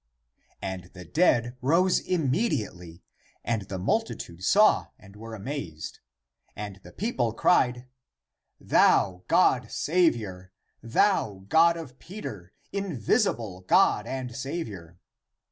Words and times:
And 0.63 0.85
the 0.93 1.05
dead 1.05 1.57
rose 1.61 1.99
immediately, 1.99 3.03
and 3.43 3.61
the 3.67 3.77
multitude 3.77 4.43
saw 4.43 4.87
and 4.97 5.15
were 5.15 5.35
amazed, 5.35 5.99
and 6.55 6.77
the 6.81 6.91
people 6.91 7.33
cried," 7.33 7.85
Thou, 8.59 9.23
God 9.27 9.69
Saviour, 9.69 10.51
thou, 10.81 11.45
God 11.47 11.77
of 11.77 11.99
Peter, 11.99 12.51
invisible 12.71 13.61
God 13.67 14.07
and 14.07 14.35
Saviour." 14.35 14.97